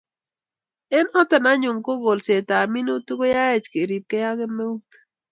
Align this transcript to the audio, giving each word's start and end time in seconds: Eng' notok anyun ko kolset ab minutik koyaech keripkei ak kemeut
Eng' 0.97 1.11
notok 1.13 1.43
anyun 1.51 1.79
ko 1.85 1.91
kolset 2.03 2.47
ab 2.57 2.69
minutik 2.75 3.17
koyaech 3.19 3.67
keripkei 3.73 4.25
ak 4.29 4.35
kemeut 4.39 4.89